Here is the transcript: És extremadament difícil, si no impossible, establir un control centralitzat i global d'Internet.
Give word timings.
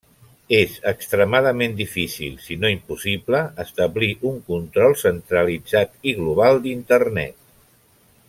És 0.59 0.71
extremadament 0.91 1.75
difícil, 1.81 2.39
si 2.45 2.57
no 2.63 2.71
impossible, 2.75 3.41
establir 3.65 4.09
un 4.31 4.41
control 4.49 4.97
centralitzat 5.03 5.95
i 6.13 6.15
global 6.23 6.61
d'Internet. 6.65 7.39